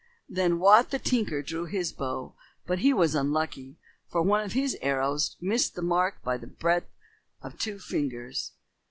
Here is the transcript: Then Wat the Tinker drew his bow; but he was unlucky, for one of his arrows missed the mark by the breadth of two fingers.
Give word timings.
Then 0.27 0.57
Wat 0.57 0.89
the 0.89 0.97
Tinker 0.97 1.43
drew 1.43 1.65
his 1.65 1.93
bow; 1.93 2.33
but 2.65 2.79
he 2.79 2.91
was 2.91 3.13
unlucky, 3.13 3.77
for 4.09 4.23
one 4.23 4.41
of 4.43 4.53
his 4.53 4.75
arrows 4.81 5.35
missed 5.39 5.75
the 5.75 5.83
mark 5.83 6.23
by 6.23 6.37
the 6.37 6.47
breadth 6.47 6.89
of 7.43 7.59
two 7.59 7.77
fingers. 7.77 8.53